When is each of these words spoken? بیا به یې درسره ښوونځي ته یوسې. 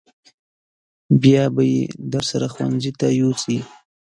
بیا 1.21 1.43
به 1.55 1.63
یې 1.73 1.81
درسره 2.13 2.47
ښوونځي 2.53 2.91
ته 2.99 3.07
یوسې. 3.21 3.57